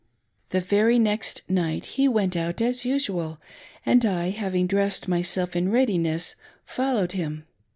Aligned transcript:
The 0.49 0.61
very 0.61 0.97
next 0.97 1.43
night 1.47 1.85
he 1.85 2.07
went 2.07 2.35
out 2.35 2.59
as 2.59 2.85
usual, 2.85 3.37
and 3.85 4.03
I, 4.03 4.31
having 4.31 4.65
dressed 4.65 5.07
myself 5.07 5.55
in 5.55 5.69
readiness, 5.69 6.35
followed 6.65 7.11
him. 7.11 7.45